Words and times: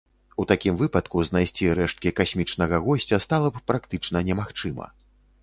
У 0.43 0.43
такім 0.51 0.77
выпадку 0.77 1.21
знайсці 1.29 1.69
рэшткі 1.81 2.13
касмічнага 2.21 2.81
госця 2.87 3.21
стала 3.27 3.53
б 3.59 3.63
практычна 3.71 4.17
немагчыма. 4.33 4.91